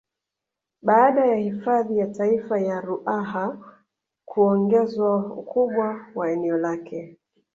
Baada 0.81 1.25
ya 1.25 1.35
hifadhi 1.35 1.97
ya 1.97 2.07
Taifa 2.07 2.59
ya 2.61 2.81
Ruaha 2.81 3.75
kuongezwa 4.25 5.17
ukubwa 5.33 6.07
wa 6.15 6.31
eneo 6.31 6.57
lake 6.57 7.17